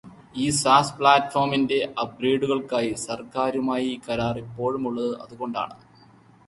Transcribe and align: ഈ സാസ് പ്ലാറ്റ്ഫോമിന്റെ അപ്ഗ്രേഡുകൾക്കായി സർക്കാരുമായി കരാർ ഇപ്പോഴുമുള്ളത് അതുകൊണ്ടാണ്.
ഈ 0.35 0.45
സാസ് 0.59 0.95
പ്ലാറ്റ്ഫോമിന്റെ 0.99 1.93
അപ്ഗ്രേഡുകൾക്കായി 1.99 2.91
സർക്കാരുമായി 3.05 4.01
കരാർ 4.07 4.37
ഇപ്പോഴുമുള്ളത് 4.39 5.13
അതുകൊണ്ടാണ്. 5.21 5.77